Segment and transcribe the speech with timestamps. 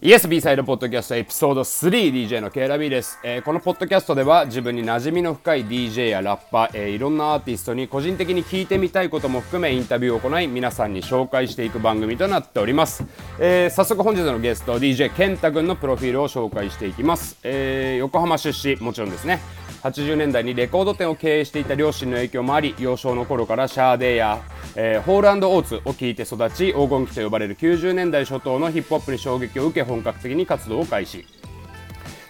[0.00, 13.04] Yes B-Side Podcast Episode 3 DJ の K ラビーです、えーこのポッドキャストでは自分に馴染みの深い DJ やラッパー、えーいろんなアーティストに個人的に聞いてみたいことも含めインタビューを行い皆さんに紹介していく番組となっております、
[13.40, 19.40] えー早速本日のゲスト DJ ケンタ君のプロフィールを紹介していきます、え横浜出身もちろんですね。
[19.82, 24.42] 80年代にレコード店を経営していた両親の影響もあり幼少の頃からシャーデーや、
[24.76, 31.26] えーホールオーツを聴いて育ち黄金期と呼ばれる90年代初頭のヒップホップに衝撃を受け本格的に活動を開始。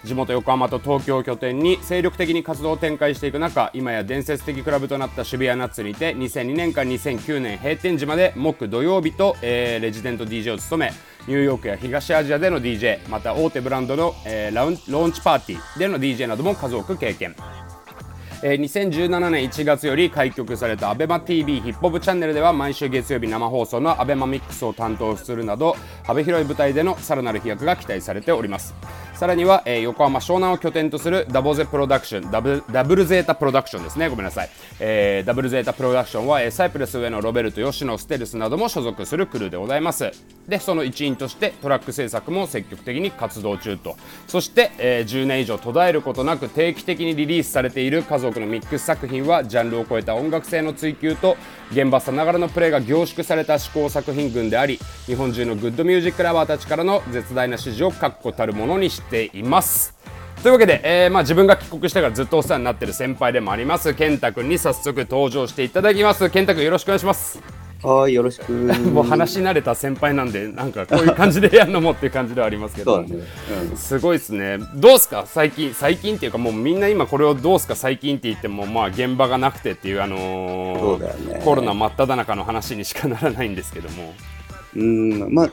[0.09, 10.93] 地元横浜と東京を拠点に精力的に活動を展開していく中今や伝説的クラブとなった渋谷ナッツにて2002年から2009年閉店時まで木土曜日と、えーレジデント DJ を務め
[11.27, 17.37] ニューヨークや東アジアでの DJ また大手ブランドの、えーラウンローンチパーティーでの DJ なども数多く経験。
[18.43, 28.75] えー2017年1月より開局された ABEMATV ヒップホップチャンネルでは毎週月曜日生放送の ABEMAMIX を担当するなど幅広い舞台でのさらなる飛躍が期待されております。
[29.19, 34.09] さらには、えー横浜湘南を拠点とするダボゼプロダクションダブダブルゼータプロダクションですね。
[34.09, 40.13] ごめんなさい、えーダブルゼータプロダクションは、えーサイプレス上のロベルト吉野ステルスなども所属するクルーでございます。
[40.47, 43.97] でその一員としてトラック制作も積極的に活動中と。
[44.29, 51.37] そして、えー10年以上途絶えることなく定期的にリリースされている数多くのミックス作品はジャンルを超えた音楽性の追求と
[51.73, 59.95] 現場さながらのプレーが凝縮された試行作品群であり日本中のグッドミュージックラバーたちからの絶大な支持を確固たるものにしています。
[60.43, 63.93] というわけで、えーまあ、自分が帰国してからずっとお世話になっている先輩でもあります。
[63.95, 66.31] 健太君に早速登場していただきます。
[66.31, 67.41] 健太君よろしくお願いします。
[67.83, 68.53] はい、よろしく。
[68.93, 73.03] もう話し慣れた先輩なんでなんかこういう感じでやるのもっていう感じではありますけど。
[73.03, 73.19] ね。
[73.71, 73.77] うん。
[73.77, 74.59] すごいですね。
[74.75, 75.25] どうですか？
[75.27, 77.75] 最近最近っていうかもうみんな今これをどうですか？
[77.77, 81.41] 最近って言ってもまあ現場がなくてっていうあのーね。
[81.45, 84.13] コロナ真っ只中の話にしかならないんですけども。
[84.77, 85.51] うん、まあ、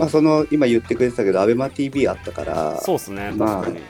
[0.00, 3.84] まあ、その、今言ってくれてたけど、アベマ t v あったから、そうですねまあ確かに、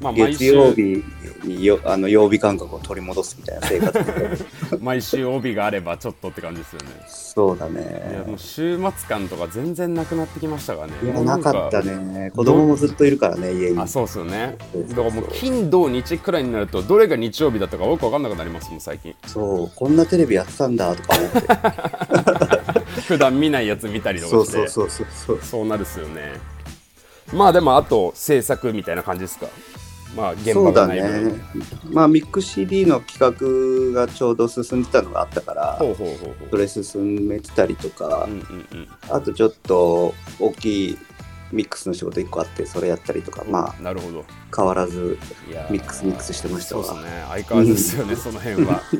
[0.00, 1.04] まあ、毎月曜週日
[1.44, 4.46] によあの曜日感覚を取り戻すみたいな生活
[4.82, 6.88] 毎週帯があればちょっとって感じですよね。
[7.06, 10.94] そうだいやねもう週末感とか全然なくなってきましたからね。
[11.04, 12.30] いやなかったね。
[12.34, 13.78] 子供もずっといるからね家に。
[13.78, 14.56] あそうっすよね。
[14.88, 19.14] だからもう金土日くらいになるとどれが日曜日だったかよく分かんなくなりますもん最近。
[19.26, 22.51] そうこんなテレビやってたんだとか思って
[23.12, 24.68] 普段見ないやつ見たりとそうかして。
[24.68, 25.66] そうそうそうそうそう。
[25.66, 26.32] なるっすよね。
[27.32, 29.46] まあでもあと制作みたいな感じですか？
[30.16, 31.44] まあ現そうだ場がない分ね。
[31.90, 38.88] まあミック CD の企画がちょうど進んでたのがあったからほうほうほうほそうれ進めてたりとか、うんうんうん。
[39.08, 40.98] あとちょっと大きい
[41.50, 44.20] ミックスの仕事1個あってそれやったりとかまなるほど。
[44.28, 45.18] あ変わらず
[45.70, 46.84] ミックスミックスしてましたわ。
[46.84, 47.24] そうですね。
[47.30, 48.82] 相変わらずですよね、その辺は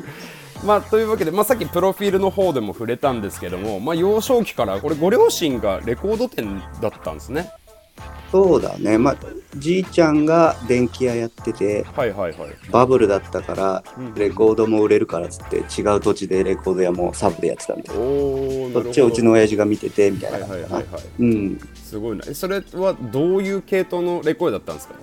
[0.65, 7.51] まあというわけで、まあ、さっきプロフィールの方でも触れたんですけども、まあ、幼少期からこれご両親がレコード店だったんですね。
[8.31, 8.97] そうだね。
[8.97, 9.17] まあ
[9.57, 12.49] じいちゃんが電気屋やっててはいはいはい。
[12.71, 20.45] バブルだったからうんレコードも売れるからっつって違う土地でレコード屋もサブでやってたみたいなそっちをうちの親父が見ててみたいはな。
[20.45, 22.23] い感じかなすごいな。
[22.27, 24.95] えそれはどういう系統のレコードだったんですか？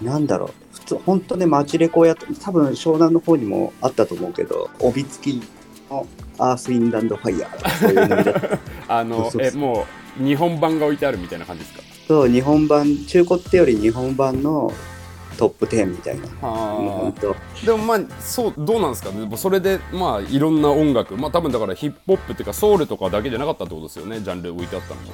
[0.00, 5.42] なんだろう本当ね街レコやって多分湘南の方にもあったと思うけど帯付き
[5.90, 6.06] の
[6.38, 7.56] アース・インランド・ファイヤー。
[7.58, 9.42] とかそういうのだったあのそう。
[9.42, 9.86] えも
[10.20, 11.82] う日本版が置いてあるみたいな感じですか？
[12.08, 14.72] そう日本版中古ってより日本版の
[15.36, 16.26] トップ10みたいな。
[16.40, 17.36] 本当。
[17.64, 19.10] でもまあそうどうなんですか？
[19.10, 21.16] ねそれでまあいろんな音楽。
[21.16, 24.20] まあ多分だからヒップホップっていうかソウルとかだけじゃなかったってことですよね？
[24.20, 25.08] ジャンル置いてあったのも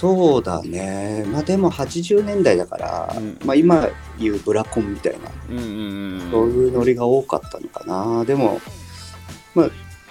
[0.00, 1.24] そうだね。
[1.26, 3.38] まあでも80年代だから、うん。
[3.44, 8.24] まあ今言うブラコンみたいなうんうんうんそういうノリが多かったのかな。
[8.24, 8.60] でも
[9.54, 9.70] まあ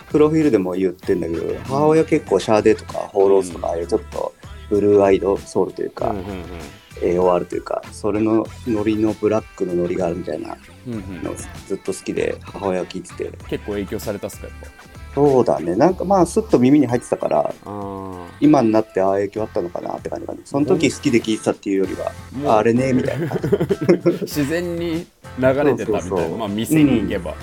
[0.09, 4.34] プロフィールでも言ってんだけど母親結構シャーデーとかホール＆オーツとかああいうちょっと
[4.69, 6.25] ブルーアイドソウルというか、うんうん
[7.01, 10.56] AOR というかそれのノリのブラックのノリがあるみたいな
[10.88, 11.24] うんうんうん。
[11.24, 11.35] のを
[11.68, 13.38] ずっと好きで母親は聞いてて。
[13.50, 14.56] 結構影響されたっすかやっ
[15.15, 15.75] そうだね。
[15.75, 17.53] なんかまあスッと耳に入ってたから
[18.41, 22.12] 今になってああ影響あったのかなって感じがねその時好きで聞いてたっていうよりは
[22.53, 23.27] ああれねみたいな。
[24.23, 25.07] 自然に
[25.39, 26.38] 流れてたみたいな。
[26.38, 27.33] まあ店に行けば、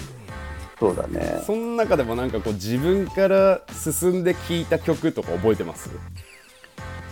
[0.79, 1.43] そうだね。
[1.47, 5.89] その中でもなんかこう自分から進んで聴いた曲とか覚えてます？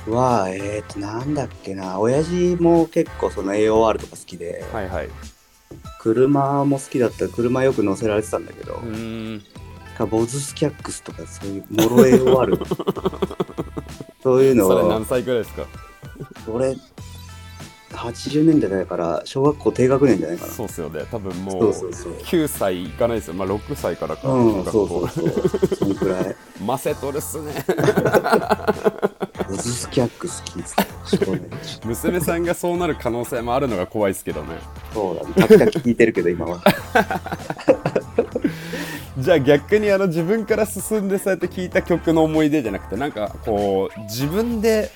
[0.09, 1.99] はえーとなんだっけな。
[2.01, 5.09] 親父も結構その AOR とか好きではいはい。
[6.01, 7.29] 車も好きだった。
[7.29, 9.43] 車よく乗せられてたんだけど、うーん
[10.01, 12.65] かボズスキャックスとかそういうモロ AOR
[14.23, 14.71] そういうのを。
[14.71, 15.67] それ何歳くらいですか？
[16.49, 16.77] 俺
[17.93, 20.53] 80年代だから小学校低学年じゃないかな。
[20.53, 21.05] そうっすよね。
[21.11, 22.13] 多分もそううそうそう。
[22.15, 23.35] 9歳いかないですよ。
[23.35, 25.31] まあ6歳からか、うんそうそうそう。
[25.77, 26.37] そんくらい。
[26.65, 27.53] マセトルっすね。
[29.51, 31.51] オズスキャック好きっつって少年
[31.85, 34.49] 娘さんがそうなる可能性もあるのが怖いですけどね。
[34.95, 35.33] そうだね。
[35.35, 36.63] たきたき聞いてるけど今は
[39.21, 44.91] じゃあ逆にあの自分から進んでそうやって聴いた曲の思い出じゃなくてなんかこう自分で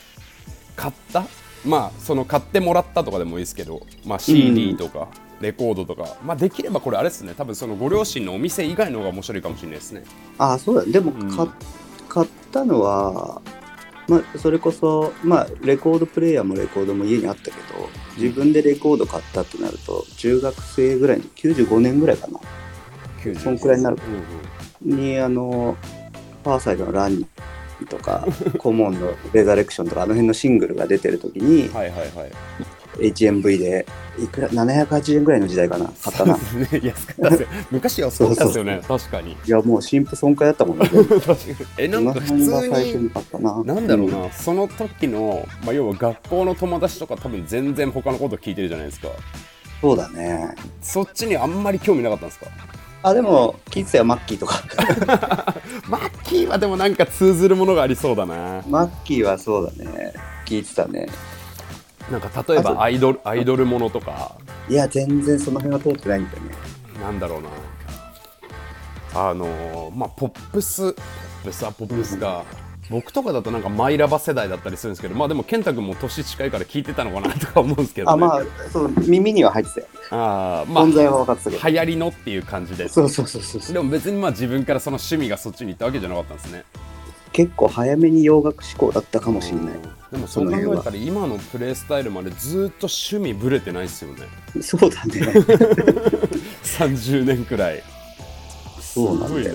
[0.76, 1.26] 買った
[1.64, 5.08] まあその買ってもらったとかでもいいですけど、まあ、CD とか
[5.40, 7.34] レコードとか、まあできればこれあれですね。
[7.36, 10.04] 多分そのご両親のお店以外の方が面白いかもしれないですね。
[10.38, 11.48] ああそうだねでもうん買,、
[12.08, 13.42] 買ったのは
[14.08, 17.56] まあそれこそまあレコードプレイヤーもレコードも家にあったけど
[18.16, 22.38] 自分でレコード買ったってなると中学生ぐらいの95年ぐらいかな。
[22.38, 22.63] 90
[23.34, 23.96] そんくらいになる。
[24.82, 24.98] うんうん。
[24.98, 25.76] にあの
[26.42, 27.26] ファーサイドのランニ
[27.88, 28.26] とか
[28.58, 32.30] コモンのレザレクションとかあの辺のシングルが出てる時にはいはいはい。
[32.98, 33.86] HMV で
[34.22, 36.34] いくら780円ぐらいの時代かな買ったな。
[36.34, 36.40] ね。
[36.84, 37.48] 安かったですよ。
[37.72, 38.80] 昔はそうですよね。
[38.86, 39.32] 確かに。
[39.32, 40.88] いやもう新婦損壊だったもんね。
[41.76, 43.10] えなんか普通に
[43.40, 43.62] な。
[43.64, 49.08] なんだろうな、その時の、まあ、要は学校の友達とか多分全然他のこと聞いてるじゃないですか。
[49.80, 50.54] そうだね。
[50.80, 52.46] そっちにあんまり興味なかったんですか？
[53.04, 54.62] あでも聞いてたよマッキーとか。
[55.86, 58.62] マッキーはでもなんか通ずるものがありそうだな。
[58.66, 60.14] マッキーはそうだね。
[60.46, 61.06] 聞いてたね。
[62.10, 64.32] なんか例えばアイドルアイドルものとか。
[64.70, 66.50] いや全然その辺は通ってないんだよね。
[67.02, 67.48] なんだろうな。
[69.28, 70.94] あのーまあポップス。
[70.94, 71.00] ポ
[71.42, 72.42] ップスはポップスが、
[72.90, 79.86] 僕とかだとなんかマイラバ世代だったりするんですけどまあでも健太君も年近いから聞いてたのかなとか思うんですけど、ね、あまあそう耳には入ってたよ。
[80.10, 81.68] あーまあ存在は分かってたけど。
[81.68, 82.88] 流行りのっていう感じで。
[82.88, 86.64] そうそうそうそうでも別にまあ自分からその趣味がそっちに行ったわけじゃなかったんですね。
[87.32, 89.74] 結構早めに洋楽志向だったかもしれない。
[90.12, 94.62] でもそう考えたら今のプレイスタイルまでずっと趣味ぶれてないですよね。
[94.62, 95.14] そうだね。
[96.62, 97.82] 30年くらい。
[98.80, 99.52] すごいな。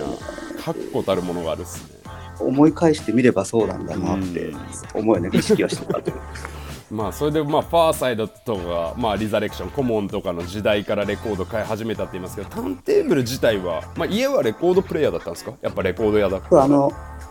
[0.62, 1.99] 確固たるものがあるっすね
[2.40, 4.58] 思い返してみればそうなんだなってうん。
[4.94, 6.00] 思うよね意識はしてた
[6.90, 15.52] まあそれでまあファーサイドとか、まあ、リザレクションコモンとかの時代からレコード買い始めたって言いますけどターンテーブル自体は、まあ、家はレコードプレイヤーだったんですか？
[15.62, 16.90] やっぱレコード屋だったあの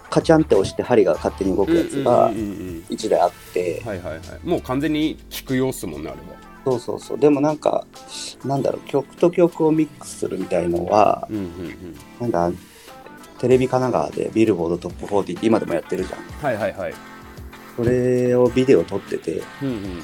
[0.09, 2.83] カチャンって押して針が勝手に動くやつがうんうんうんうん。
[2.89, 3.83] 1台あって。
[3.85, 4.21] はいはいはい。
[4.44, 6.39] もう完全に聞く様子もんねあれは。
[6.65, 7.19] そうそうそう。
[7.19, 7.85] でもなんか
[8.45, 12.31] なんだろう曲と曲をミックスするみたいのはうんうんうん。
[12.31, 12.57] なんか
[13.39, 16.19] テレビ神奈川でビルボードトップ40って今でもやってるじゃん。
[16.44, 16.94] はいはいはい。
[17.75, 20.03] それをビデオ撮っててうんうん。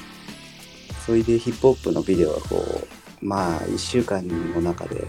[1.04, 5.04] それでヒップホップのビデオがこうまあ1週間の中で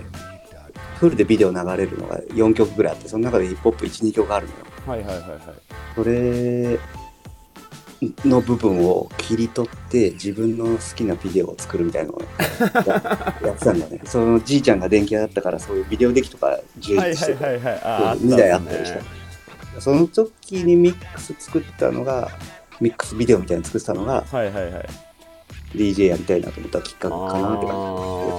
[0.99, 4.57] フルでビデオ流れるのが4曲ぐらいあってその中でヒップホップ12曲あるのよ。
[4.87, 5.39] はいはいはいはい。
[5.95, 6.79] それ
[8.25, 14.01] の部分を切り取って自分の好きなビデオを作るみたいなのをや やってたんだよね。
[14.05, 17.53] そのじいちゃんが電気屋だったからそういうビデオデッキとか充はい実してて、はい。
[17.55, 19.81] はいはいあー2台あったりした。
[19.81, 22.31] その時にミックス作ったのが
[22.79, 24.89] ミックスビデオみたいなの作ってたのがはいはいはい
[25.75, 27.79] DJ やりたいなと思ったきっかけかなって感あ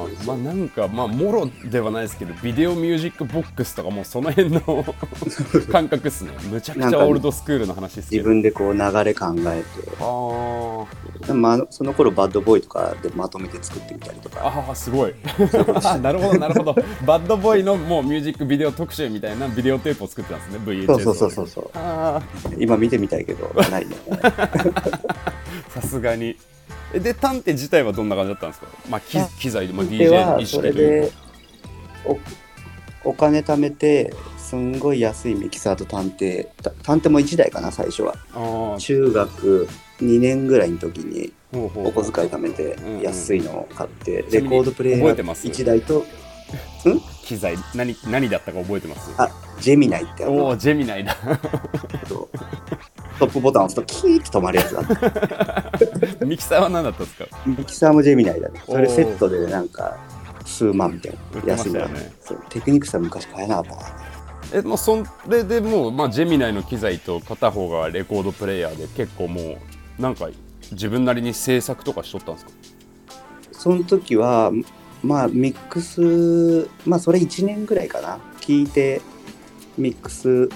[0.06, 0.26] ー。
[0.26, 4.60] まあなんかまあもろではないですけどビデオミュージックボックスとかもうその辺の
[5.70, 6.32] 感覚っすね。
[6.50, 8.30] むちゃくちゃオールドスクールの話っすじけど。
[8.30, 9.96] 自分でこう流れ考えて。
[10.00, 10.86] あー。
[11.26, 14.40] でもあのその頃バッドボーイとかでまとめて作ってみたりとか。
[14.46, 15.14] あーすごい。
[16.02, 16.74] なるほどなるほど。
[17.06, 21.30] バッドボーイのもうミュージックビデオ特集みたいなビデオテープを作ってたんですね VHS そうそうそう。
[21.30, 22.22] そうそうあ
[22.58, 23.96] 今見てみたいけどないね。
[24.08, 25.00] ー
[25.80, 26.28] さすがに。
[26.30, 26.57] え
[26.94, 28.66] で探偵自体はどんな感じだったんですか？
[28.88, 31.12] まあ機機材でもで DJ 意識という
[33.04, 38.14] おお金貯めてすんごい安いミキサーと探偵た探偵も1台かな最初は。
[38.34, 38.78] あー。
[38.78, 39.68] 中学
[40.00, 46.04] 2年ぐらいの時にお小遣い貯めてうんうん安いのを買ってレコードプレイヤー覚えてます？1台と
[47.28, 49.10] 機材何何だったか覚えてます？
[49.18, 49.28] あ
[49.60, 51.14] ジェミナイっておおジェミナイだ。
[53.18, 55.88] トップボタンを押すとキーッと止まるやつがあって
[56.24, 57.26] ミキサーは何だったんですか？
[57.46, 58.62] ミキサーもジェミナイだね。
[58.66, 59.96] それセットでなんか
[60.46, 61.82] 数万みたいな安いね。
[62.48, 63.82] テクニックさ昔買えなかったな
[64.54, 69.58] えもうそれでもう、まあ、ジェミナイの機材と片方がレコードプレイヤーで結構も
[69.98, 70.28] うなんか
[70.72, 72.52] 自分なりに制作とかしとったんですか？
[73.52, 74.52] その時は
[75.02, 78.18] まあミックスまあそれ1年ぐらいかな。
[78.40, 79.00] 聞いて
[79.76, 80.48] ミックス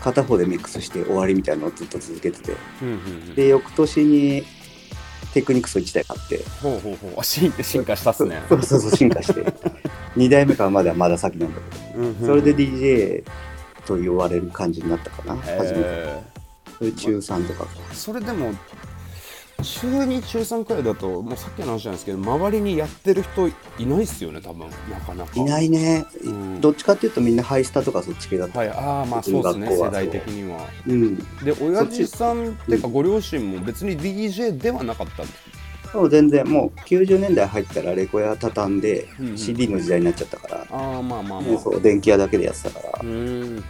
[0.00, 2.56] 片方でミックスして終わりみたいなのをずっと続けてて。
[2.82, 2.98] うんうんう
[3.32, 3.34] ん。
[3.34, 4.44] で翌年に
[5.34, 6.44] テクニックスを1台買って。
[6.60, 7.20] ほうほうほう。
[7.20, 8.42] あ進進化したっすね。
[8.48, 9.40] そうそうそう進化して。
[10.16, 13.24] 2代目からまではまだ先なんだけうんうんどそれで DJ
[13.86, 15.36] と言われる感じになったかな。
[15.36, 16.32] 初めて。
[16.96, 18.52] 中3とかーそれでも
[19.62, 23.52] 中2中3くらいだともうさっきの話なんですけど周りにやってる人い
[23.86, 24.68] ないっすよね多分。
[24.90, 25.30] なかなか。
[25.34, 26.60] いないね、うん。
[26.60, 28.68] どっちかっていうとみんなハイスタとかそっち系だった、はい。
[28.68, 30.66] ああまあそうですね世代的には。
[30.86, 31.16] うん。
[31.44, 35.40] で親父さんっていうかご両親も別に DJ ではなかったんです
[35.92, 36.46] そう全然。
[36.46, 39.38] もう90年代入ったらレコヤ畳んでうんうん。
[39.38, 41.40] CD の時代になっちゃったから、ああまあまあまあ。
[41.40, 43.64] もうそう電気屋だけでやってたから、うーん。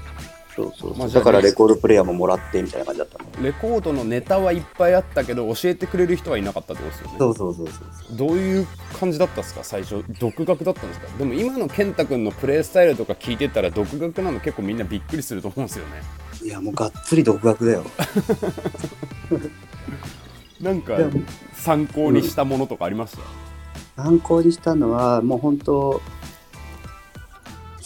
[0.54, 3.00] そうそうまあだからレコードプレイヤーももらってみたいな感じ
[3.42, 7.18] レコードのネタはいっぱいあったけど教えてくれる人はいなかったってことですよね。
[7.18, 7.72] そうそうそうそ
[8.14, 8.66] うどういう
[8.98, 9.64] 感じだったんですか？
[9.64, 11.06] 最初独学だったんですか？
[11.18, 16.02] でも今の健太君のプレイスタイルとか聞いてたら独学なの結構みんなびっくりすると思うんですよね。
[16.44, 17.84] いやもうがっつり独学だよ。
[20.60, 20.96] なんか
[21.54, 26.00] 参考にしたものとかありました、参考にしたのはもう本当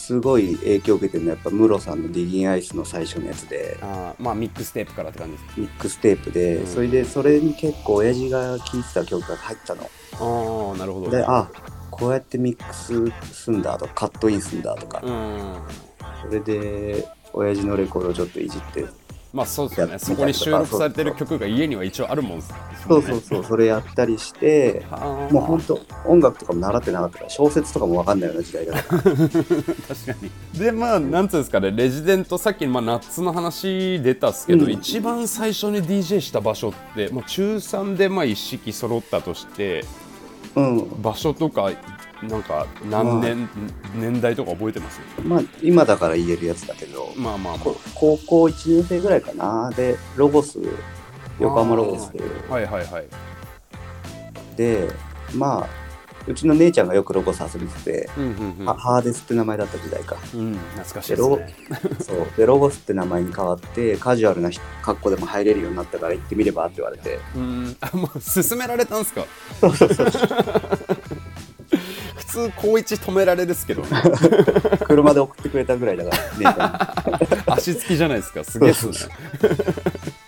[0.07, 3.77] すごい影響を受けてるのはやっぱムロさんの「Diggin' Ice」の最初のやつで。
[3.81, 9.83] あーまあミックステープからって感じですミックステープで、うんそれでそれに結構親父が聴いてた曲が入ったの。
[9.83, 11.11] ああなるほど。
[11.11, 11.49] であ
[11.91, 15.57] こうやってミックスすんだとかカットインすんだとか、うん。
[16.23, 18.85] それで親父のレコードをちょっといじって
[19.33, 19.93] まあそうですよね。
[19.93, 22.53] やそこに収録されてる曲が家には一応あるもんです
[22.87, 23.43] そうそうそう。
[23.43, 25.33] それやったりしてはあ。
[25.33, 29.01] もう本当音楽とかも習ってなかったから小説とかも分かんないような時代だから。
[29.03, 29.25] 確か
[30.53, 30.59] に。
[30.59, 31.71] でまあなんつうんですかね。
[31.71, 34.71] レジデントさっきまあナッツの話出たっすけど、うん。
[34.71, 39.83] 一番最初に DJ した場所って、まあ、中3でまあ一式揃ったとして
[40.55, 41.01] うん。
[41.01, 41.71] 場所とか
[42.23, 43.49] なんか何年、
[43.95, 44.99] 年代とか覚えてます？
[45.23, 49.69] まあ今だから言えるやつだけどまあまあまこ高校1年生ぐらいかな。
[49.75, 50.59] でロゴス
[51.39, 52.11] 横浜ロゴス
[52.49, 53.07] あはいはいはい。
[54.55, 54.89] で
[55.35, 55.87] まあ
[56.27, 58.65] うちの姉ちゃんがよくロゴス遊びてて、うんうんうん。
[58.65, 60.17] はハーデスって名前だった時代か。
[60.33, 62.27] うん懐かしいでロゴですねそう。
[62.35, 64.49] でロゴスって名前に変わってカジュアルな
[64.81, 67.19] 格好でも入れるようになったから行ってみればって言われて。
[67.35, 67.77] うん。
[67.79, 69.25] あもう勧められたんですか？
[69.61, 71.06] 普
[72.37, 73.81] 通高一止められるっすけど。
[73.83, 73.87] ね
[74.85, 78.43] 車で送ってくれたぐらいだから姉ちゃん足つきじゃないですか。
[78.43, 78.93] すげえっすね。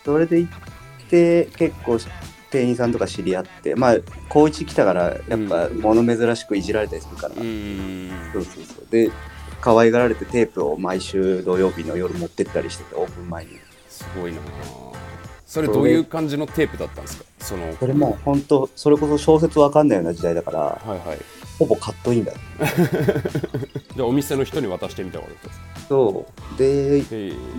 [0.05, 1.99] それで行って結構
[2.49, 3.95] 店員さんとか知り合ってまあ
[4.27, 8.85] 高一来たからやっぱ物珍しくいじられたりするから、うんそうそうそう。
[8.91, 9.11] で
[9.61, 13.51] 可愛がられてテープを毎週土曜日の夜持ってったりしててオープン前に。
[13.89, 14.37] すごいな
[15.45, 17.23] それどういう感じのテープだったんですか？
[17.39, 17.75] その。
[17.79, 20.59] それも本当それこそ小説わかんないような時代だから。
[20.59, 21.17] はいはい
[21.59, 22.37] ほぼカットインだよ。
[23.95, 25.65] じゃあお店の人に渡してみたことですか？
[25.89, 26.25] そ
[26.55, 26.57] う。
[26.57, 27.03] で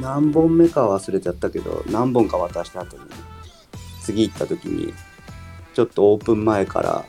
[0.01, 3.03] 何本目か忘れちゃったけど何本か渡した後に
[4.03, 4.95] 次行った時に
[5.75, 7.05] ちょっとオープン前から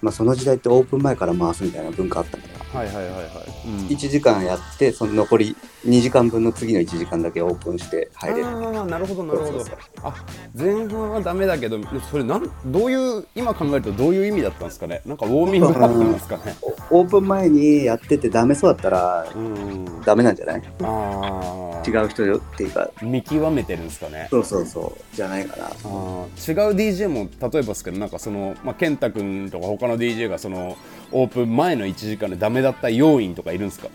[0.00, 3.24] まあその時代ってオープン前から回すみたいな文化あったからはいはいはいはい、
[3.66, 3.74] うん。
[3.88, 8.46] 1時間やってその残り2時間分の次の1時間だけオープンして入れる。
[8.46, 9.64] ああなるほどなるほど。
[10.02, 10.14] あ
[10.56, 11.78] 前半はダメだけど
[12.10, 15.02] それなんどういう今考えるとどういう意味だったんですかね？
[15.04, 16.54] なんかウォーミングアップなんですかね？
[16.90, 20.02] オープン前にやっててダメそうだったらうん。
[20.02, 20.62] ダメなんじゃない？
[20.82, 22.90] ああ違う人よっていうか。
[23.02, 24.28] 見極めてるんですかね？
[24.30, 25.16] そうそうそう。
[25.16, 25.66] じゃないかな。
[25.66, 26.52] あー。
[26.52, 30.76] 違う DJ も例えばですけどなんかその、まあ、健太君とか他の DJ がその
[31.10, 33.88] オープン前の1時間でダメだった要因とかいるんですか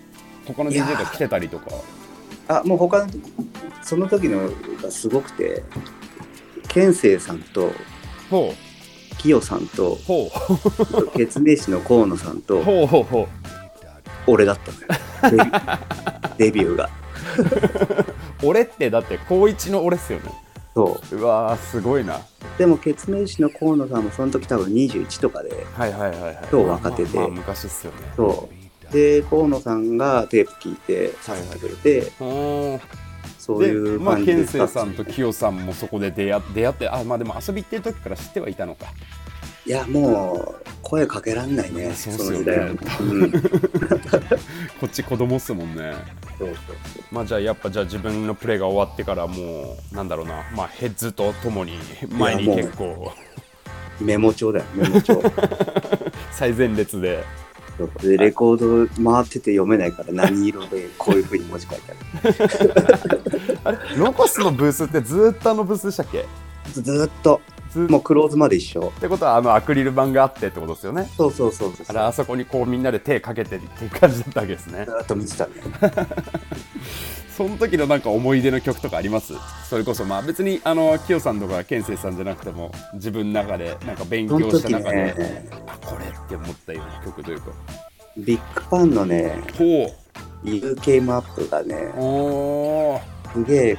[0.46, 1.66] 他の DJ が来てたりとか
[2.48, 3.12] あもう他の
[3.84, 4.50] その時の
[4.82, 5.64] がすごくて
[6.68, 7.72] 健生さんと
[8.30, 8.54] ほ
[9.18, 10.30] 清さんとほ
[11.02, 13.28] うケツメイシの河野さんとほうほうほう
[14.28, 15.50] 俺だったのよ
[16.38, 16.90] デビデビューが
[18.44, 20.32] 俺ってだって高一の俺っすよね
[20.78, 21.24] そう。
[21.24, 22.22] わーすごいな。
[22.60, 26.40] でもケツメイシの河野さんもその時多分21とかではいはいはいはい。
[26.52, 27.18] 超若手で。
[27.18, 28.00] まあまあ昔っすよね。
[28.16, 28.50] そ
[28.90, 28.94] う。
[28.94, 32.12] で河野さんがテープ聞いてさせてくれて、
[33.38, 38.86] そういうでまあ感じで健生さんと清さんもそこで出会出会ってあまあでも遊び行ってる時から知ってはいたのか
[39.68, 42.54] いやもう声かけらんないねそうっすよね
[43.02, 43.38] うん、そ
[44.18, 44.20] う
[44.80, 45.94] こっち子供っすもんね。
[46.40, 46.50] そう
[47.12, 50.46] まあじゃあやっぱじゃあ自分のプレーが終わってからもうなんだろうな。
[50.56, 51.74] まあヘッズとともに
[52.10, 53.12] 前に結構。
[54.00, 55.22] メモ帳だよメモ帳。
[56.32, 57.24] 最前列で。
[57.78, 57.92] そう。
[58.02, 63.58] でレコード回ってて読めないから何色でこういうふうに文字書いてある。
[63.66, 66.24] あれロコスのブースってずーっとあのブースでしたっけ？
[66.74, 67.42] ずっと。
[67.72, 67.94] ずーっと。
[67.94, 68.92] もうクローズまで一緒。
[68.96, 71.10] ってことはあのアクリル板があってってことですよね。
[71.16, 74.86] そうそうそうそうあれあそこにこうみんなで手かけてっていう感じだったわけですね。
[74.86, 75.54] ずーっと見てたね。
[77.38, 79.34] その時のなんか思い出の曲とかあります？
[79.70, 85.48] それこそまあ別にあのキヨさんとか健生さんじゃなくても自分の中でなんか勉強した中で、ね。
[85.68, 87.52] あこれって思ったような曲というか。
[88.18, 89.64] ビッグパンのねほ
[90.44, 93.34] You Came Up がねうおー。
[93.34, 93.78] すげえ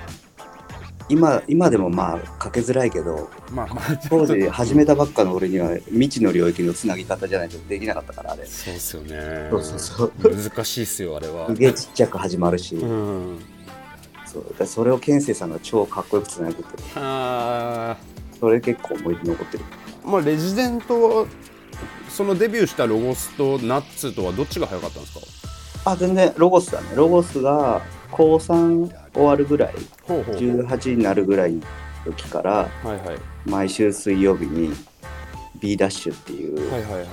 [1.08, 8.44] 今今でもまあかけづらいけどまあまあ当時始めたばっかの俺には未知の領域のつなぎ方じゃないとできなかったからあれ。
[8.44, 9.48] すそうっすよね。
[9.50, 10.12] そうそうそう。
[10.22, 11.52] 難しいっすよあれは。
[11.54, 13.38] げえちっちゃく始まるし、うん。
[14.26, 14.54] そう。
[14.58, 16.62] だそれを健生さんが超かっこよくつなげて
[16.96, 17.96] あ
[18.38, 19.64] それ結構思い出に残ってる。
[20.04, 21.26] ーまあレジデントは
[22.08, 25.14] そのデビューしたロゴスとナッツとはどっちが早かったんです
[25.84, 25.92] か？
[25.92, 26.88] あ全然ロゴスだね。
[26.94, 31.62] ロゴスが高3終わるぐらいほうほう18になるぐらいの
[32.04, 33.18] 時からはいはい。
[33.44, 34.72] 毎週水曜日に
[35.60, 37.06] B ダッシュっていう、はいはいはい。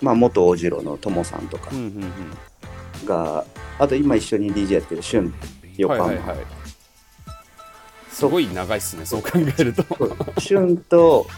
[0.00, 3.06] まあ元大次郎のともさんとかうんうんうん。
[3.06, 3.44] が、
[3.78, 5.32] あと今一緒に DJ やってるしゅん
[5.76, 6.38] 横浜、はいはいはい。
[8.10, 9.22] すごい長いっすねそう。
[9.22, 9.84] 考えると。
[9.96, 10.04] そ
[10.36, 10.40] う。
[10.40, 11.28] しゅんと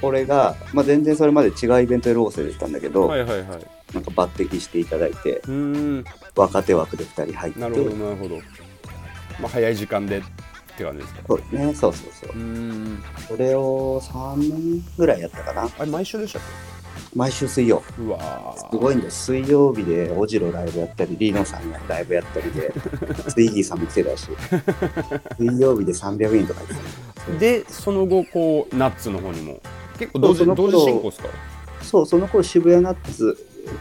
[0.00, 3.66] 俺が、まあ、全然それまで違うイベントでロゴスで出てたんだけど、はいはいはい。
[3.92, 6.04] なんか抜擢していただいてうーん。
[6.36, 8.38] 若手枠で2人入ってなるほどなるほど
[9.40, 10.22] まあ早い時間でっ
[10.76, 11.20] て感じですか？
[11.28, 11.74] そうね。
[11.74, 12.38] そうそうそう。
[12.38, 15.68] うそれを3年ぐらいやったかな。
[15.78, 16.42] あれ毎週でしたっ
[17.14, 17.82] 毎週水曜。
[17.96, 18.70] けうわー。
[18.70, 22.72] すごいんだよ水曜日でオジロライブやったりリーノさんがライブやったりで
[23.32, 24.28] ツイギーさんも来てたし。
[25.38, 26.60] 水曜日で300人とか
[27.38, 29.60] でその後こうナッツの方にも。
[29.98, 31.28] 結構同時同時進行ですか？
[31.82, 33.36] そうその頃渋谷ナッツ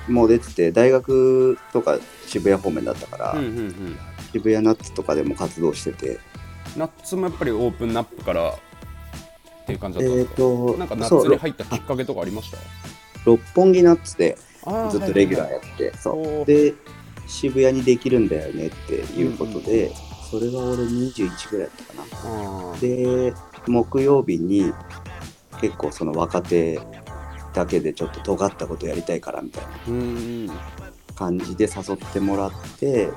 [0.08, 1.98] も出てて大学とか
[2.28, 3.98] 渋谷方面だったから、うんうんうん
[4.32, 6.20] 渋谷ナッツとかでも活動してて。
[6.76, 8.56] ナッツもやっぱりオープンナップからっ
[9.66, 12.58] ていう感じだったんですか、となんかナッそうツに入ったきっかけとかありました？
[13.26, 14.38] 六本木ナッツで
[14.92, 16.44] ずっとレギュラーはいやって、おそー。
[16.44, 16.74] うで
[17.26, 19.92] 渋谷にできるんだよねっていうことで、
[20.30, 22.30] それが俺21ぐらいだったかな。
[22.30, 23.34] はいはいで
[23.68, 24.72] 木曜日に
[25.60, 26.80] 結構その若手
[27.54, 30.54] だけでちょっと尖ったことやりたいからみたいな
[31.16, 33.10] 感じで誘ってもらって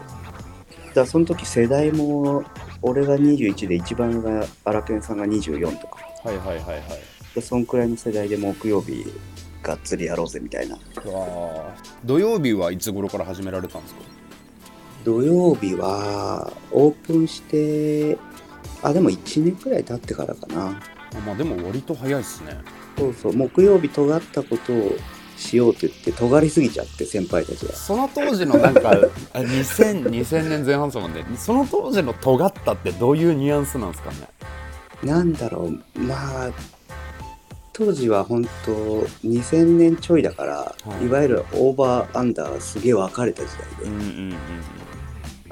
[0.95, 2.45] だその時世代も
[2.83, 5.99] 俺が21で一番が荒研さんが24とか。
[6.25, 6.81] はいはいはいはい。
[7.35, 9.05] でそんくらいの世代で木曜日
[9.63, 10.77] がっつりやろうぜみたいな。
[10.77, 11.73] うわー。
[12.05, 14.01] 土曜日はいつ頃から始められたんですか？
[15.05, 18.19] 土曜日はオープンして
[18.83, 20.69] あでも1年くらい経ってからかな。
[20.69, 22.59] あまあでも割と早いっすね。
[22.99, 23.33] そうそう。
[23.37, 24.93] 木曜日尖ったことを
[25.41, 28.91] しようって言って尖りすぎちゃって先輩たちがその当時のなんか
[29.33, 31.25] あ2000 2000年前半そうなんで。
[31.39, 34.29] その当時の尖ったってどういうニュアンスなんですかね？
[35.03, 35.99] なんだろう。
[35.99, 36.51] まあ
[37.73, 38.73] 当時は本当
[39.27, 41.07] 2000年ちょいだから、はい。
[41.07, 43.49] い、わゆるオーバーアンダーがすげえ分かれた時
[43.79, 44.35] 代で、うんうん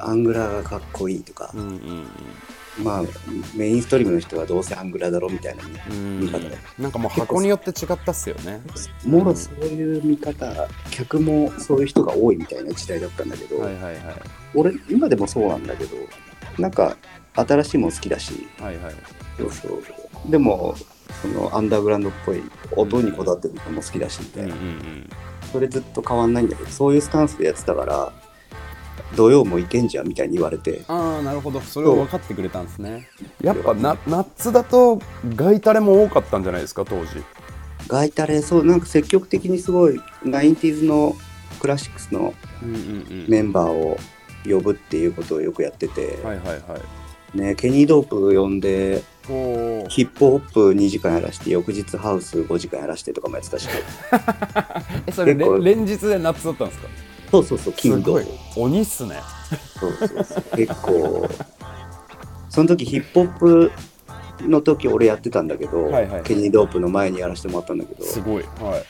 [0.01, 1.51] アングラがかっこいいとか。
[1.55, 2.07] う、んうん
[2.83, 3.03] まあ
[3.55, 6.21] メインストリームの人はどうせアングラだろみたいなうん。
[6.21, 8.61] 見方で、なんかもう箱によって違ったっすよね。
[9.05, 13.97] もろそういう見方客もそういう人が多いみたいな時代だったんだけど、はいはいはい。
[14.55, 15.97] 俺今でもそうなんだけど
[16.59, 16.97] なんか
[17.35, 18.47] 新しいもん好きだし。
[18.61, 18.95] はいはい。
[19.39, 20.31] そうそう。
[20.31, 20.75] でも
[21.23, 22.43] そのアンダーグラウンドっぽい
[22.77, 25.11] 音にこだわってるのも好きだしみたいな、うんうんうん。
[25.53, 28.13] それずっと変わんないんだけどそういうスタンスでやってたから
[29.17, 30.83] 土曜もいけんじゃんみたいに言われて。
[30.89, 31.61] ああなるほど。
[31.61, 33.09] それを分かってくれたんですね。
[33.43, 35.01] やっぱナナッツだと
[35.35, 37.23] ガイタレも多かったんじゃないですか当時。
[37.89, 41.17] ガイタレそうなんか積極的にすごい 90s の
[41.61, 42.81] クラシックスのうんうんう
[43.15, 43.27] ん。
[43.29, 43.99] メンバーを
[44.45, 46.79] 呼ぶっていうことをよくやってて、はいはいは
[47.35, 47.39] い。
[47.39, 53.69] ね、ケニー・ドープ呼んでヒップホップ2時間やらして翌日ハウス5時間やらしてとかもやってたし。
[55.07, 56.89] えそれ連日でナッツだったんですか？
[57.31, 58.21] そうそうそう金土
[58.57, 59.21] 鬼っすね。
[59.79, 60.57] そうそうそう。
[60.57, 61.29] 結構
[62.49, 63.73] その時ヒップホップ
[64.49, 66.23] の時俺やってたんだけど、はいはい。
[66.23, 68.43] ケニー・ドープの前にやらせてもらったんだけどすごい。
[68.43, 68.83] は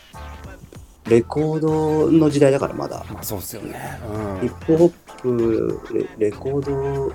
[1.07, 1.11] い。
[1.11, 3.05] レコードの時代だからまだ。
[3.11, 3.99] まあそうっすよね。
[4.41, 5.81] ヒップホップ
[6.19, 7.13] レレコード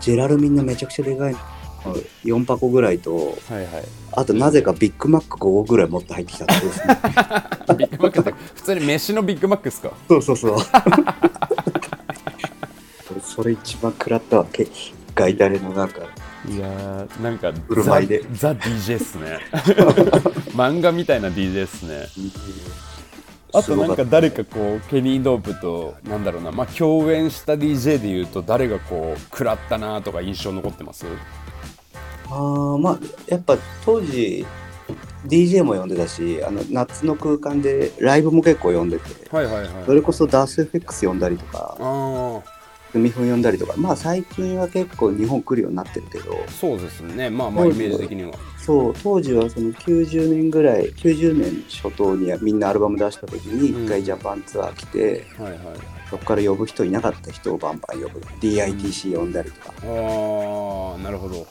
[0.00, 1.36] ジェラルミンのめちゃくちゃでかい
[2.24, 3.16] 4箱ぐらいとう
[3.52, 3.84] んはいはい。
[4.12, 6.98] あとなぜかビッグマック5個ぐらい持って入ってきたってですね。
[7.78, 9.92] ビッグマックって普通に飯のビッグマックっすか？
[10.08, 10.56] そうそうそう。
[13.12, 14.66] 俺それ一番食らったわけ。
[15.14, 16.00] ガイタレのなんか
[16.48, 18.22] いやーなんか振る舞いで。
[18.32, 19.38] ザ・ザ DJ っすね。
[20.54, 22.06] 漫画みたいな DJ っすね。
[23.52, 26.52] あとなんか誰かこうケニー・ドープとなんだろうな。
[26.52, 31.04] まあ共演した DJ でいうと誰がこう食らったなとか印象残ってます？
[32.30, 34.46] あーまあやっぱ当時
[35.26, 39.68] DJ も呼んでたしあの夏の空間でライブも結構呼んでてはいはいはい。
[39.86, 42.40] それこそダース FX 呼んだりとかあ
[42.92, 47.30] 海ふん呼んだりとかまあ最近は結構日本来るようになってるけどあそうですね。
[47.30, 48.32] まあまあイメージ的には。
[48.58, 53.84] そう当時はその90年ぐらい90年初頭にみんなアルバム出した時にうん。
[53.84, 55.60] 一回ジャパンツアー来て、はいはい
[56.10, 58.18] そこから呼ぶ人いなかった人をバンバン呼ぶ。
[58.40, 61.46] DITC 呼んだりとか、ああなるほど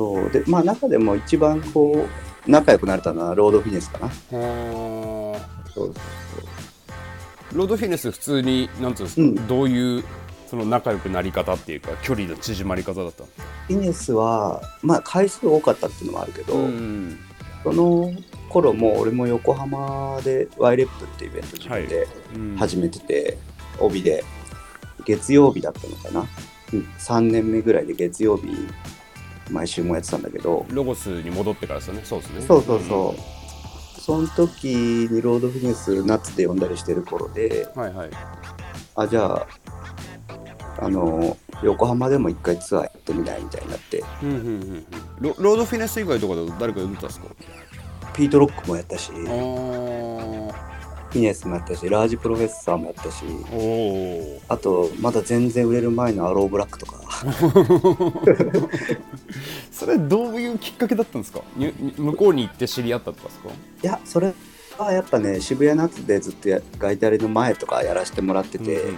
[0.00, 0.30] そう。
[0.30, 2.06] でまあ中でも一番こ
[2.46, 4.06] う仲良くなれたのはロードフィネスかな。
[4.06, 5.38] は
[5.74, 6.94] そうあ
[7.52, 9.46] ロードフィネス普通になんていうんですか、うん。
[9.46, 10.04] どういう
[10.46, 17.18] その仲良くなり方っていうか距離の縮まり方だったフィネスはまあ回数多かったっていうのもあるけど、ん
[17.62, 18.10] その
[18.48, 22.56] 頃も俺も横浜でワイレップっていうイベント自分でうん。
[22.56, 23.36] 始めてて、
[23.78, 24.24] 帯で。
[25.06, 26.26] 月曜日だったのかな、
[26.72, 28.48] うん、3年目ぐらいで月曜日
[29.50, 30.64] 毎週もやってたんだけど。
[30.70, 32.02] ロゴスに戻ってからですよね。
[32.04, 32.40] そうですね。
[32.42, 38.10] そうそうそう、その時にロードフィネスナッツで呼んだりしてる頃でうんはいはい。
[38.96, 39.46] あじゃあ
[40.78, 44.02] あの横浜でも一回ツアーやってみないみたいになって。
[44.22, 44.86] うんうんうんうん。
[45.20, 47.26] ロロードフィネス以外とかで誰か呼んでたんですか？
[48.14, 49.12] ピートロックもやったし。
[49.12, 53.24] あィネスもやったしラージプロフェッサーもやったし
[54.48, 57.00] あとまだ全然売れる前のアローブラックとか。
[59.72, 61.40] それどういうきっかけだったんですか？
[61.96, 63.48] 向こうに行って知り合ったとかですか？
[63.82, 64.32] いやそれ
[64.78, 68.96] はやっぱね渋谷ナッツでずっとやガイタレの前とかやらせてもらってて、うんうんう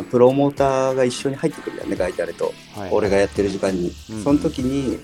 [0.00, 5.00] んプロモーターが一緒に入ってくるよねガイタレと、はい俺がやってる時間に、うんその時に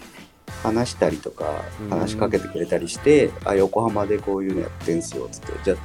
[0.62, 5.53] 話したりとかうん話しかけてくれたりして、あ横浜でこういうのやってんすよっつって。
[5.64, 5.77] じゃあ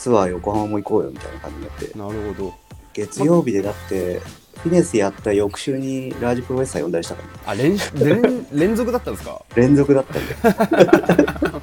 [0.00, 1.98] ツアー横浜も行こうよみたいな感じになって。
[1.98, 2.54] なるほど。
[2.92, 4.20] 月曜日でだって
[4.62, 7.28] フィネスやった翌週にラージプロフェッサー呼んだりしたから。
[7.28, 7.76] ねあ連
[8.22, 9.42] 連 連続だったんですか？
[9.54, 10.34] 連続だったんで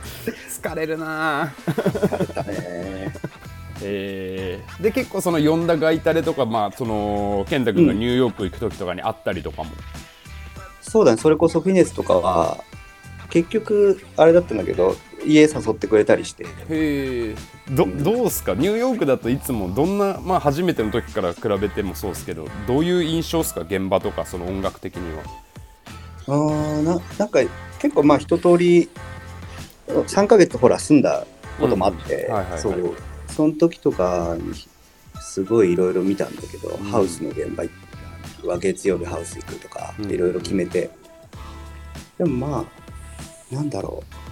[0.49, 2.33] 疲れるなぁ。
[2.33, 3.13] だね。
[3.83, 9.69] えー、で結構その呼んだガイタレとかまあその健太君がニューヨーク行く時とかに会ったりとかも、
[10.81, 11.21] そうだね。
[11.21, 12.57] それこそフィネスとかは
[13.29, 14.95] 結局あれだったんだけど
[15.25, 16.43] 家誘ってくれたりして。
[16.45, 17.35] へえ
[17.69, 18.53] どどうですか？
[18.53, 23.61] ニューヨークだといつもどんなまあ初めての時から比べてもそうですけどどういう印象ですか？
[23.61, 25.23] 現場とかその音楽的には。
[26.27, 27.39] あーななんか
[27.79, 28.89] 結構まあ一通り
[29.87, 31.25] 3ヶ月ほら住んだ
[31.59, 32.95] こともあって、そう
[33.27, 34.53] その時とかに
[35.21, 36.77] すごいいろいろ見たんだけど、ん。
[36.91, 37.63] ハウスの現場
[38.49, 40.11] は月曜日ハウス行くとかうん。
[40.11, 40.89] いろいろ決めて、
[42.17, 42.65] でもま
[43.51, 44.26] あなんだろう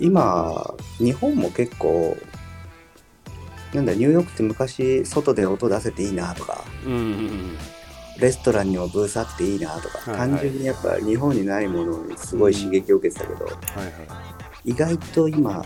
[0.00, 2.16] 今日本も結構
[3.74, 7.58] なんだニューヨークって昔外で音出せていいなとかうんうんうん。
[8.18, 10.30] レストランにもブースあっていいなとか、はいはい。
[10.30, 14.70] 単純にやっぱ日本にないものにすごい刺激を受けてたけど、はいはい。
[14.70, 15.64] 意外と今、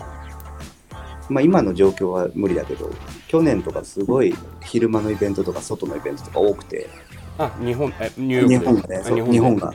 [1.29, 2.91] まあ今の状況は無理だけど、
[3.27, 6.89] 去年とかすごい昼間のイベントとか外のイベントとか多くて、
[7.39, 9.73] あ日本えニューヨーク日本がね日本が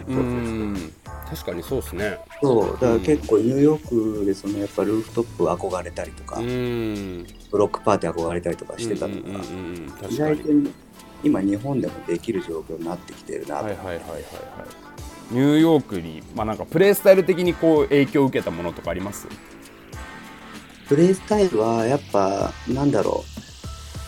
[1.31, 2.19] 確かにそうですね。
[2.43, 7.27] そう、だから結構ニューヨークでそのやっぱルーフトップ憧れたりとか、うーん。
[7.51, 10.71] ブロックパーティー憧れたりとかしてたのが、うんうんうんうん確意か外にと
[11.25, 13.64] 今日本でもできる状況になってきてるなと。
[13.64, 14.23] はいはいはいはいはい
[15.31, 19.27] ニューヨークにまあなんかプレイスタイル的にこう影響を受けたものとかあります
[20.88, 23.25] プレイスタイルはやっぱなんだろ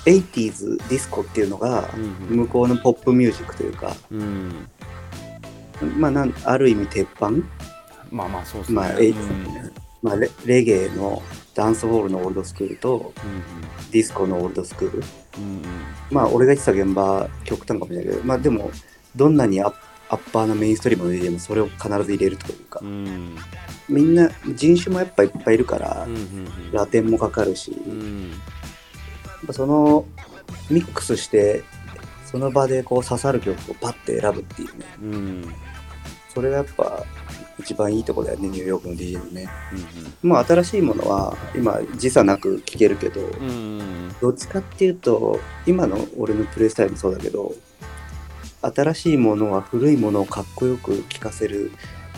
[0.06, 4.66] う 80s ディスコっていうのがうん向こうのポップミュージックというか、うん
[5.86, 7.30] まあ、なんある意味鉄板、
[8.10, 8.76] まあまあそうですね。
[8.76, 8.96] まあうん。
[8.96, 11.22] 80s まあ、レレゲエの
[11.54, 15.02] ダンスホールのオールドスクールとうんディスコのオールドスクール。
[15.38, 15.62] うん
[16.10, 18.70] まあ俺が言ってた現場極端かもしれないけどまあでも
[19.14, 19.74] どんなにアッ
[20.08, 22.80] アッパーなメインストリームの DJ もそれを必ず入れるというか。
[22.82, 22.88] うん。
[22.88, 23.36] うん
[23.88, 27.72] みんな人種もやっぱいっぱいいるからうんうんラテンもかかるし。
[27.72, 28.30] うん。
[28.30, 30.06] やっぱその
[30.70, 31.62] ミックスして
[32.24, 34.86] その場でこう刺さる曲をパッて選ぶっていうね。
[35.02, 35.54] うんうん
[36.32, 37.04] それがやっぱ
[37.58, 39.48] 一番いいとこだよねニューヨークの DJ のね。
[40.22, 47.54] うんもう新しいものは今時差なく聴けるけどうんうんどっちかっていうと今の俺のプレイスタイルもそうだけど
[48.62, 51.70] 新しいものは古いものをかっこよく聴かせる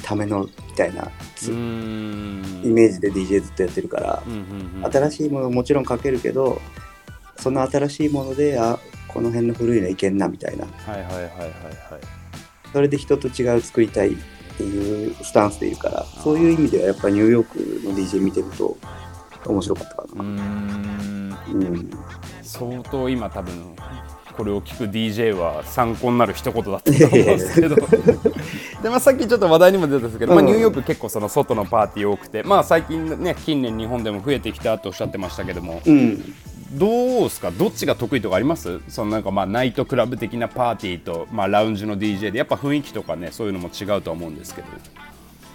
[0.02, 4.36] ためのみたいなイメージで DJ ずっとやってるからうんう
[4.80, 4.92] んうん。
[4.92, 6.60] 新しいものもちろんかけるけど
[7.38, 10.64] その新しいものであこの辺の古いのいけんなみたいな。
[10.66, 12.21] はいはいはいはいはい
[12.72, 14.16] それで人と違う作りたいっ
[14.56, 17.58] ていうスタンスでいるからそういう意味ではやっぱニューヨーク
[17.88, 18.76] の DJ 見てると
[19.46, 21.30] 面白かったかうーん。
[21.30, 21.90] なうん。
[22.42, 23.76] 相当今多分
[24.36, 27.76] これを聞く DJ は参考になる一言だったと思うんですけど。
[28.82, 35.82] で、まあ、さっきちょっと話題にも出たんですけど、まあ、うんニューヨーク結構その外のパーティー多くて、まあ、最近ね近年日本でも増えてきたとおっしゃってましたけども。
[35.84, 36.34] うん
[36.72, 36.90] どう
[37.24, 37.50] ですか？
[37.50, 38.80] どっちが得意とかあります？
[38.88, 44.68] そのなんかまあナイトクラブ的なパーティーと、まあ、ラウンジの DJ でやっぱ雰囲気とかねそういうのも違うとは思うんですけど。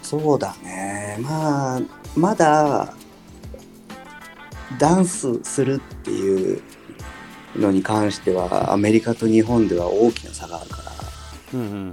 [0.04, 1.18] そうだね。
[1.20, 1.82] まあ
[2.16, 2.94] まだ
[4.80, 6.62] ダンスするっていう
[7.56, 10.92] のに関してはアメリカと日本では大きな差があるから
[11.54, 11.92] うんうん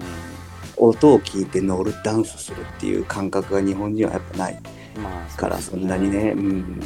[0.77, 4.61] 音を聞いて乗るダンスするっていう感覚が日本人はやっぱない
[5.01, 6.81] まあからそんなにね、うん、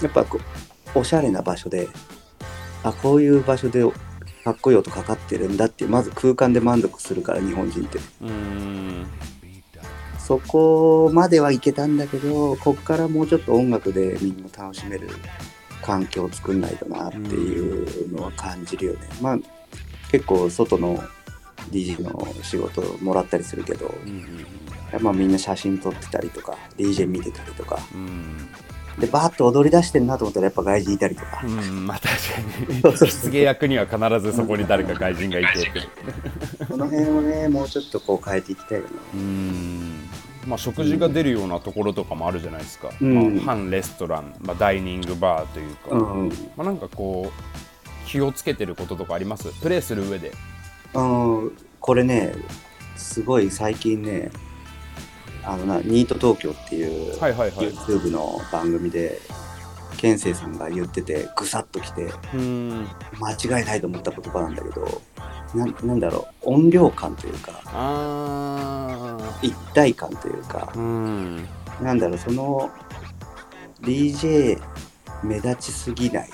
[0.00, 0.40] やっぱこう
[0.94, 1.88] おしゃれな場所で
[2.82, 3.82] あこういう場所で
[4.44, 7.98] かっこいい音かかってるんだってまず空間で満足するから日本人って。
[7.98, 9.06] うーん。
[10.18, 15.06] そこまではいけたんだけどこっからもうちょっと音楽でみんな楽しめる
[15.82, 19.38] 環境を作んないとなっていうのは感じるよね、まあ
[20.10, 21.02] 結構外の
[21.70, 24.46] DJ の仕事もらったりするけど、うん
[25.02, 27.80] まあ、みんな写真撮ってたりとか DJ 見てたりとか。
[27.92, 28.48] うん
[28.98, 33.10] でバーッと踊り出してんなと思ったらやっぱ外人いたりとか、うん、うん、まあ確かに。
[33.10, 35.70] 失芸役には必ずそこに誰か外人がいて。
[36.68, 38.90] この辺をねもうちょっとこう変えていきたいよね。
[39.14, 40.08] うーん。
[40.46, 43.36] まあ食事が出るようなところとかもあるじゃないですか、うん。
[43.36, 46.28] まあ、半レストラン、まあ、ダイニングバーというか、うん。
[46.56, 49.52] まあ、なんかこう気をつけてることとかあります？
[49.60, 50.32] プレイする上で。
[50.94, 52.32] うんこれね
[52.96, 54.30] すごい最近ね
[55.46, 59.20] あのなニート東京っていう YouTube の番組で
[59.96, 65.00] 健生さんが言っててぐさっときて間違いないと思った言葉なんだけど
[65.54, 71.48] ななんだろう音量感というかあ一体感というかーうん。
[71.80, 72.70] なんだろうその
[73.82, 74.60] DJ
[75.22, 76.30] 目立ちすぎない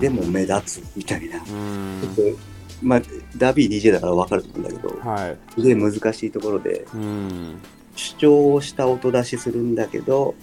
[0.00, 2.00] でも目立つみたいな、うん。
[2.14, 2.38] ちょっと
[2.82, 3.02] まあ
[3.36, 5.38] ダビー DJ だから分かると思うんだけどはい。
[5.54, 7.58] すげえ難しいところでうん
[7.94, 10.34] 主張をした音出しするんだけど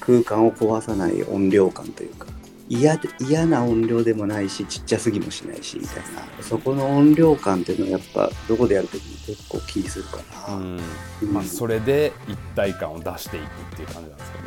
[0.00, 2.26] 空間を壊さない音量感というか
[2.68, 6.42] 嫌で嫌な音量でもないしちっちゃすぎもしないしみたいな。
[6.42, 10.18] そこの音量感っていうのはやっぱどこでやるときに結構気にするか
[10.48, 10.80] な、うん。
[11.22, 14.44] うんまあ、それで一体感を出していくっていう感じなんですかね。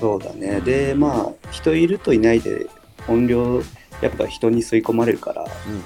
[0.00, 0.60] そうだね。
[0.60, 2.68] でまあ人いるといないで
[3.08, 3.60] 音量
[4.00, 5.82] やっぱ人に吸い込まれるからうんうん。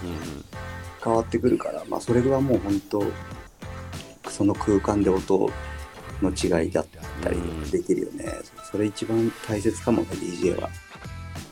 [1.03, 3.03] 変わってくるからまあそれはもう本当
[4.37, 5.51] その空間で音
[6.20, 6.87] の違いだっ
[7.22, 7.38] たり
[7.70, 8.33] できるよね、
[8.70, 10.68] それ一番大切かもね DJ は。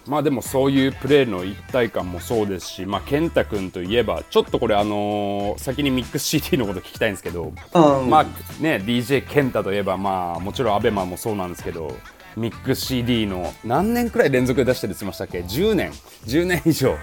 [0.06, 8.24] まあでもそういうプレーの一体感もそうですし、まあ、健太君といえばちょっとこれあのー先にミックス CD のこと聞きたいんですけど、あまあ
[8.62, 11.96] ね DJ 健太といえばまあもちろん ABEMA もそうなんですけど
[12.36, 15.90] ミックス CD の何年くらい連続で出してるって言ってましたっけ？10年。
[16.26, 16.96] 10年以上。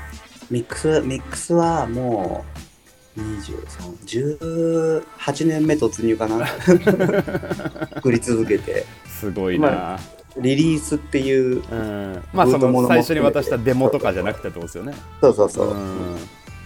[0.51, 2.70] ミックスミックスはもう
[3.17, 6.45] 2318年目突入かな。
[7.95, 8.85] 作り続けて。
[9.07, 9.99] すごいな、
[10.37, 15.69] リリースっていううん、まあその最初に渡したデモとかじゃなくてってことですよね、そうそうそう。
[15.69, 16.17] う、ん、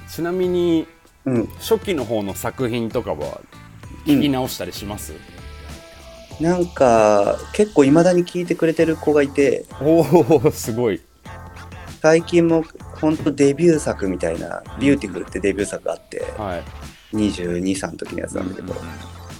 [0.08, 0.88] ちなみに
[1.26, 3.42] うん、初期の方の作品とかは
[4.06, 5.14] 聞き直したりします、
[6.40, 9.66] なんか結構いまだに聞いてくれてる子がいて。
[9.82, 10.06] お
[10.46, 11.02] おすごい
[12.06, 12.64] 最近も
[13.02, 16.64] 本当デビュー作みたいな「ビューティフル」ってデビュー作があってはい。
[17.18, 18.76] 223の時のやつなんだけど、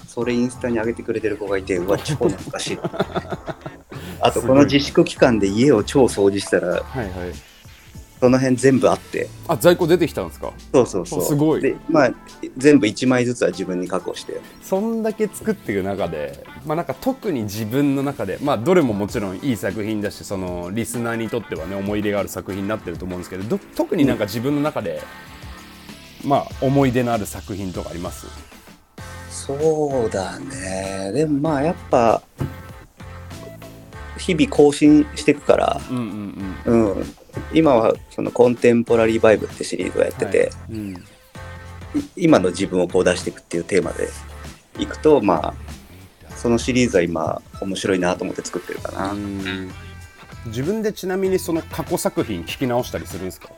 [0.08, 2.78] それインスタに上げてくれてる子がいてうわ 超懐かしい。
[4.20, 7.10] あとこの自粛期間で家を超掃除したらはいはい
[8.26, 9.28] その辺全部あって。
[9.46, 10.52] あ在庫出てきたんですか？
[10.74, 11.22] そうそうそう。
[11.22, 11.60] すごい。
[11.60, 12.10] でまあ
[12.56, 14.40] 全部1枚ずつは自分に確保して。
[14.62, 25.00] そんだけ作っていく中で、まあ、なんか特に自分の中で、まあ、どれももちろんいい作品だしそのリスナーにとってはね思い入れがある作品になってると思うんですけどど特になんか自分の中で、
[26.24, 28.26] まあ、思い出のある作品とかあります？
[29.30, 29.54] そ
[30.06, 31.12] うだね。
[31.14, 32.22] でもまあやっぱ
[34.18, 36.94] 日々更新していくからうんうんうん。
[36.96, 37.06] うん
[37.52, 40.50] 今はそのコンテンポラリーバイブってシリーズをやってて、はい。
[40.72, 40.94] うん。
[40.94, 40.98] い
[42.16, 44.08] 今の自分をこう出していくっていうテーマで
[44.78, 45.54] いくとま
[46.28, 49.70] あそのシリーズは今面白いなと思って作ってるかな、うん。
[50.46, 53.48] 自分でちなみにその過去作品聞き直したりするんですか？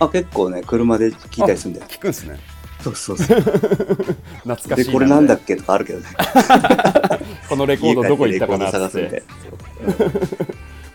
[0.00, 1.86] あ結構ね車で聞いたりするんだよ。
[1.88, 2.38] 聞くんですね。
[2.82, 3.40] そうそうそう。
[4.44, 4.76] 懐かしいな。
[4.76, 6.06] でこれなんだっけとかあるけどね。
[7.48, 10.53] このレコードどこ行ったかなっ家帰レコード探すみたていな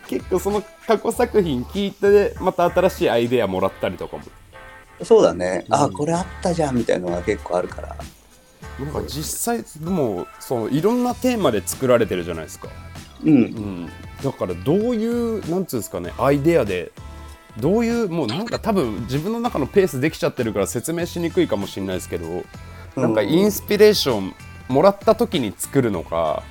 [0.10, 4.24] 結構その過去作品聞いてまた新しいアイデアもらったりとかも。
[5.04, 5.94] そうだね、あうん。
[5.94, 7.96] これあったじゃんみたいなのが結構あるから。
[8.80, 12.70] なんか実際もうそのいろんなテーマで作られてるじゃないですか、
[13.24, 13.32] うん。
[13.32, 13.90] うん、
[14.24, 16.92] だからどういうなんつうんですかねアイデアで
[17.60, 22.44] どういうもうなんか多分自分の中のペースできちゃってるから説明しにくいかもしれないですけど
[22.96, 24.34] なんかインスピレーション
[24.70, 26.44] もらった時に作るのか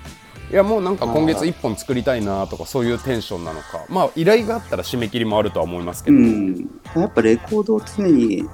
[0.51, 3.85] いやもうなんか今月1本作りたいなとかそういうテンションなのか。
[3.89, 6.57] まあ依頼があったら締め切りもあるとは思いますけうど、ん、
[6.97, 8.45] やっぱレコードを常に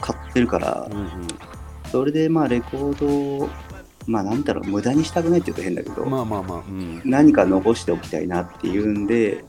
[0.00, 1.08] 買ってるからうんうん。
[1.90, 3.06] それでまあレコード
[3.44, 3.48] を
[4.06, 9.44] まあなんだろう無駄にしたくないって言うと変だけど、まあまあまあ、うん、何か残しておきたいなっていうんで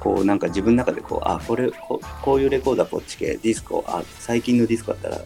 [0.00, 5.16] こうなんか自分の中でこうあこれここういうレコードはこっち系ディスコあ最近のディスコだったら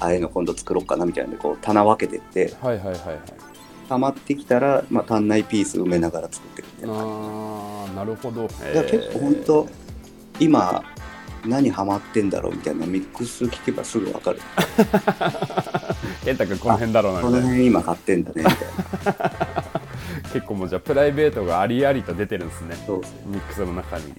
[0.00, 3.20] ああいうの今度作ろうかなみたいなんでこう棚分けてってはいはいはいはい
[3.90, 8.46] 溜まってきたら、まあ、足んないピース埋めながら作っていくみたいな感あーなるほど。
[8.46, 9.68] じだ結構本当
[10.38, 10.84] 今
[11.44, 14.40] 何ハマってんだろうみたいなミックス聞けばすぐ分かる。
[16.24, 18.56] 健太君この辺だろうなこみたいなの辺今買ってんだねみたい
[19.06, 19.32] な。
[20.32, 22.76] 結構もうじゃあプライベートがありありと出てるんですね。
[22.86, 23.22] そうですね。
[23.26, 24.14] ミックスの中に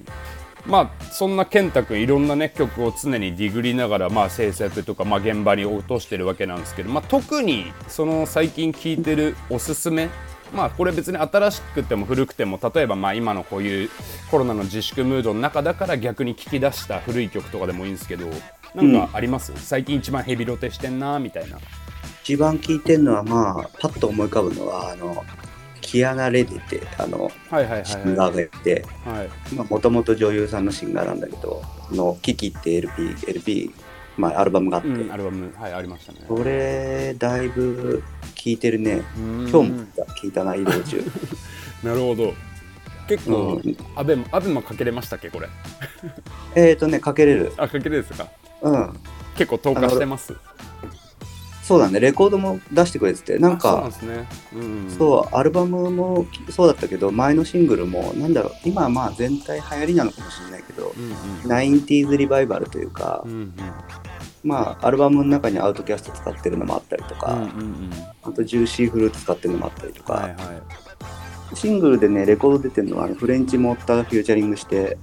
[0.66, 10.10] まあそんな健太君いろんなね曲を常にディグりながらまあ制作とかまあ現場に落としてるわけなんですけどまあ特にその最近聴いてるおすすめ
[10.54, 13.90] まあこれ別に新しくても古くても例えばまあ今のこういう
[14.30, 18.28] コロナの自粛ムードの中だから逆に聴き出した古い曲とかでもいいんですけど
[18.76, 21.58] なんかあります、最近一番ヘビロテしてんなみたいな。
[22.24, 25.24] 一番聞いてんのはまあパッと思い浮かぶのはあの
[25.92, 28.04] キアナ・レディってあのはいはいシはい。
[28.06, 28.86] はンガーがいて
[29.70, 33.72] もともと女優さんのシンガーなんだけどの「キキ」って LP, LP
[34.18, 35.54] まあ、アルバムがあって、うん、アルバム。
[35.58, 36.20] はいありましたね。
[36.28, 38.04] それだいぶ
[38.36, 39.02] 聞いてるね。
[39.18, 39.86] 今今日も
[40.22, 41.02] 聞いたな移動中。
[41.84, 42.34] なるほど。
[43.08, 43.78] 結構、うん。
[43.96, 45.48] アベマアベマかけれましたっけこれ？
[46.56, 47.54] えっとねかけれる。
[47.58, 48.28] あかけれですか？
[48.62, 48.94] うん。
[49.38, 50.34] 結構投下してます？
[51.72, 54.28] そうだねレコードも出してくれててなんあそうね。
[54.54, 54.90] うん。
[54.90, 61.12] そうアルバムもそうだったけど前のシングルもなんだろう今はまあ全体流行りなのかもしれないけどうん
[61.46, 61.50] うん。
[61.50, 63.54] 90s リバイバルというか、うんうん。
[64.44, 67.92] まあアルバムの中にアウトキャスト使ってるのもあったりとか、うんうんうん。
[68.24, 70.38] あとジューシーフルーツ使ってるのもあったりとか、はいは
[71.54, 71.56] い。
[71.56, 74.98] シングルでねレコード出てるのはフレンチモッターがフューチャリングして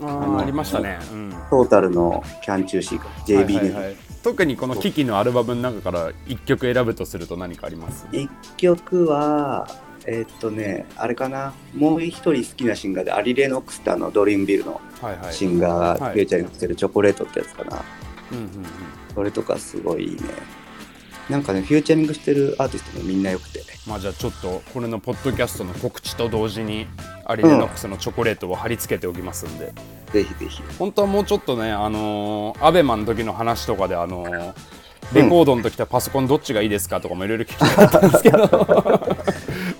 [0.00, 0.96] あありましたね。
[1.12, 1.30] うん。
[1.50, 3.84] トータルのキャンチューシーか JB で、はいはい。
[3.86, 8.08] はい特にこのキキのアルバムの中から一曲選ぶとすると何かあります？
[8.10, 9.68] 一曲は
[10.06, 11.52] えーっとねあれかな？
[11.74, 15.34] もう一人好きなシンガーでアリ・レノックスってあのドリームビルのはいはい。
[15.34, 16.14] シンガーがはい。
[16.14, 17.84] フューチャリングしてるチョコレートってやつかな、
[18.32, 18.50] うんうんうん。
[19.14, 20.22] それとかすごいいいね。
[21.28, 23.62] なんかねフューチャリングしてるアーティストもみんなよくて。
[23.86, 26.86] まあじゃあちょっとこれのポッドキャストの告知と同時に
[27.26, 29.74] アリレノックスのチョコレートを貼り付けておきますんで、
[30.14, 30.62] ぜひぜひ。
[30.78, 34.54] 本当はもうちょっとね、あのーアベマの時の話とかで、あのー
[35.12, 39.13] レコードの時とパソコンどっちがいいですかとかもいろいろ聞きたかったんですけど。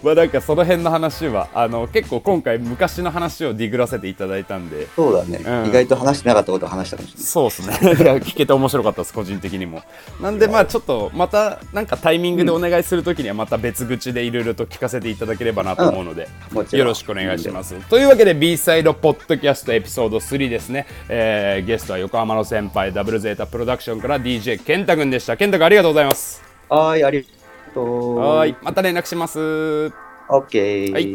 [0.05, 4.87] まあなんかその辺の話はあの結構今回昔の話をディグらせていただいたんで。
[4.95, 5.69] そうだね、うん。
[5.71, 8.05] 意外と話してなかったことを話したかもしれないそうですね。
[8.05, 9.83] いや聞けて面白かったです個人的にも。
[10.21, 16.81] なんでまあちょっとまたなんかタイミングでお願いする時にはまた別口でいろいろと聞かせていただければなと思うので、もちろん。
[16.81, 17.75] よろしくお願いします。
[17.88, 25.37] というわけで B サイドポッドキャストエピソード3ですね、えーゲストは横浜の先輩ダブルゼータプロダクションから DJ 健太くんでした。
[25.37, 26.43] 健太くんありがとうございます。
[26.69, 27.43] はーいありがとうはーいま
[28.74, 29.92] た連絡します。
[30.28, 31.14] オッケーはい